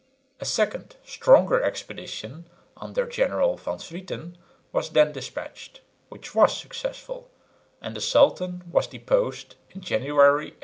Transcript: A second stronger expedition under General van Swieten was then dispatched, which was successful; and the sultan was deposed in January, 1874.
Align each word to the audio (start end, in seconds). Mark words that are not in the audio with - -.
A 0.39 0.45
second 0.45 0.95
stronger 1.05 1.61
expedition 1.61 2.45
under 2.75 3.05
General 3.05 3.55
van 3.55 3.77
Swieten 3.77 4.35
was 4.71 4.89
then 4.89 5.11
dispatched, 5.11 5.81
which 6.09 6.33
was 6.33 6.57
successful; 6.57 7.29
and 7.83 7.95
the 7.95 8.01
sultan 8.01 8.63
was 8.71 8.87
deposed 8.87 9.57
in 9.69 9.81
January, 9.81 10.45
1874. 10.57 10.57